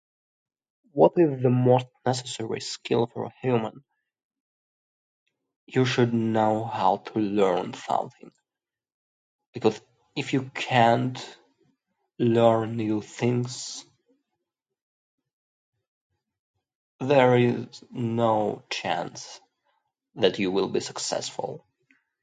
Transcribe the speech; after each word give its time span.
What 0.93 1.11
is 1.17 1.43
the 1.43 1.51
most 1.51 1.85
necessary 2.07 2.59
skill 2.59 3.05
for 3.05 3.25
a 3.25 3.33
human? 3.39 3.83
You 5.67 5.85
should 5.85 6.11
know 6.11 6.65
how 6.65 6.97
to 6.97 7.19
learn 7.19 7.75
something. 7.75 8.31
Because 9.53 9.79
if 10.15 10.33
you 10.33 10.49
can't 10.55 11.19
learn, 12.17 12.79
you 12.79 13.03
thinks... 13.03 13.85
there 16.99 17.37
is 17.37 17.83
no 17.91 18.63
chance 18.71 19.39
that 20.15 20.39
you 20.39 20.51
will 20.51 20.67
be 20.69 20.79
successful. 20.79 21.63